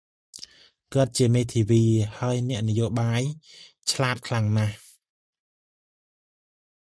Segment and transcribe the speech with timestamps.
[0.93, 1.81] គាត់ជាមេធាវី
[2.19, 3.21] ហើយអ្នកនយោបាយ
[3.91, 4.75] ឆ្លាតខ្លាំងណាស់។